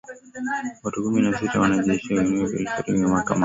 Watu 0.83 1.03
kumi 1.03 1.21
na 1.21 1.37
sita 1.39 1.53
na 1.53 1.59
wanajeshi 1.61 2.07
tisa 2.07 2.21
walifikishwa 2.23 3.09
mahakamani 3.09 3.39